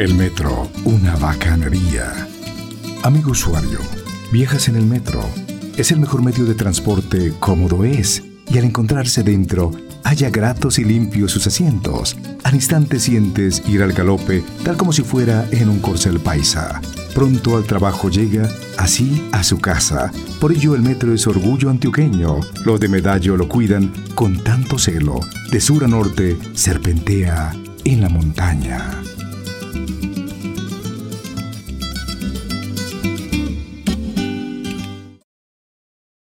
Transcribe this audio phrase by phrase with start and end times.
[0.00, 2.26] El metro, una bacanería.
[3.02, 3.80] Amigo usuario,
[4.32, 5.22] viajas en el metro.
[5.76, 9.72] Es el mejor medio de transporte, cómodo es, y al encontrarse dentro,
[10.02, 12.16] haya gratos y limpios sus asientos.
[12.44, 16.80] Al instante sientes ir al galope, tal como si fuera en un corcel paisa.
[17.14, 18.48] Pronto al trabajo llega,
[18.78, 20.10] así a su casa.
[20.40, 22.40] Por ello el metro es orgullo antioqueño.
[22.64, 25.20] Los de Medallo lo cuidan con tanto celo.
[25.52, 27.52] De sur a norte serpentea
[27.84, 29.02] en la montaña.